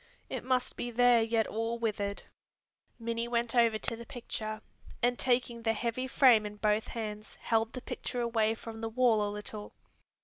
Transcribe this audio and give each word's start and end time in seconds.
It 0.31 0.43
must 0.43 0.77
be 0.77 0.89
there 0.89 1.21
yet 1.21 1.45
all 1.45 1.77
withered." 1.77 2.23
Minnie 2.97 3.27
went 3.27 3.53
over 3.55 3.77
to 3.77 3.95
the 3.95 4.03
picture, 4.03 4.61
and 5.03 5.19
taking 5.19 5.61
the 5.61 5.73
heavy 5.73 6.07
frame 6.07 6.43
in 6.43 6.55
both 6.55 6.87
hands 6.87 7.35
held 7.35 7.73
the 7.73 7.83
picture 7.83 8.21
away 8.21 8.55
from 8.55 8.81
the 8.81 8.89
wall 8.89 9.23
a 9.23 9.29
little. 9.29 9.75